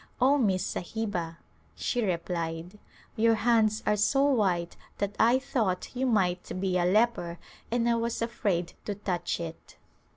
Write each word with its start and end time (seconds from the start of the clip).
"Oh, 0.29 0.35
Miss 0.39 0.65
Sahiba," 0.65 1.37
she 1.75 2.01
replied," 2.01 2.79
your 3.15 3.35
hands 3.35 3.83
are 3.85 3.95
so 3.95 4.23
white 4.25 4.75
that 4.97 5.15
I 5.19 5.37
thought 5.37 5.95
you 5.95 6.07
might 6.07 6.59
be 6.59 6.75
a 6.79 6.85
leper 6.85 7.37
and 7.69 7.87
I 7.87 7.93
was 7.93 8.19
afraid 8.19 8.73
to 8.85 8.95
touch 8.95 9.39
it." 9.39 9.77